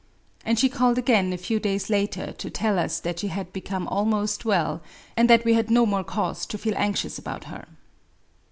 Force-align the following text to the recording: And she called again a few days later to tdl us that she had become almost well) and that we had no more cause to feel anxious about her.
And 0.43 0.57
she 0.57 0.67
called 0.67 0.97
again 0.97 1.31
a 1.31 1.37
few 1.37 1.59
days 1.59 1.87
later 1.87 2.31
to 2.31 2.49
tdl 2.49 2.79
us 2.79 2.99
that 3.01 3.19
she 3.19 3.27
had 3.27 3.53
become 3.53 3.87
almost 3.89 4.45
well) 4.45 4.81
and 5.15 5.29
that 5.29 5.45
we 5.45 5.53
had 5.53 5.69
no 5.69 5.85
more 5.85 6.03
cause 6.03 6.47
to 6.47 6.57
feel 6.57 6.73
anxious 6.75 7.19
about 7.19 7.43
her. 7.43 7.65